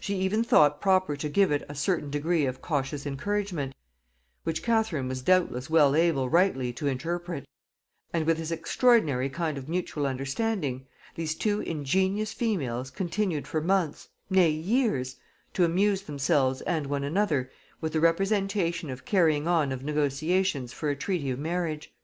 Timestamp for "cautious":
2.62-3.04